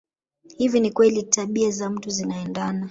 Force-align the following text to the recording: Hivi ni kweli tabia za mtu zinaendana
Hivi 0.57 0.79
ni 0.79 0.91
kweli 0.91 1.23
tabia 1.23 1.71
za 1.71 1.89
mtu 1.89 2.09
zinaendana 2.09 2.79